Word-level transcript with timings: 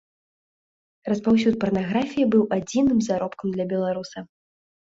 Распаўсюд 1.13 1.59
парнаграфіі 1.65 2.25
быў 2.37 2.43
адзіным 2.59 2.99
заробкам 3.11 3.47
для 3.55 3.71
беларуса. 3.77 4.19